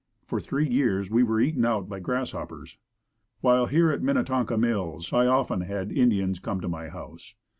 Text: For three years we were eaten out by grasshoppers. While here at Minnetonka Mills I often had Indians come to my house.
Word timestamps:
For 0.25 0.39
three 0.41 0.67
years 0.67 1.11
we 1.11 1.21
were 1.21 1.39
eaten 1.39 1.63
out 1.63 1.87
by 1.87 1.99
grasshoppers. 1.99 2.75
While 3.41 3.67
here 3.67 3.91
at 3.91 4.01
Minnetonka 4.01 4.57
Mills 4.57 5.13
I 5.13 5.27
often 5.27 5.61
had 5.61 5.91
Indians 5.91 6.39
come 6.39 6.59
to 6.61 6.67
my 6.67 6.89
house. 6.89 7.35